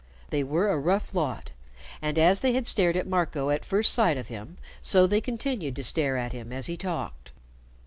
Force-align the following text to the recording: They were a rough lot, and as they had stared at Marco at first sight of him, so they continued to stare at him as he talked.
They 0.31 0.41
were 0.43 0.69
a 0.71 0.79
rough 0.79 1.13
lot, 1.13 1.51
and 2.01 2.17
as 2.17 2.39
they 2.39 2.53
had 2.53 2.65
stared 2.65 2.97
at 2.97 3.05
Marco 3.05 3.51
at 3.51 3.63
first 3.63 3.93
sight 3.93 4.17
of 4.17 4.29
him, 4.29 4.57
so 4.81 5.05
they 5.05 5.21
continued 5.21 5.75
to 5.75 5.83
stare 5.83 6.17
at 6.17 6.33
him 6.33 6.51
as 6.51 6.65
he 6.65 6.75
talked. 6.75 7.31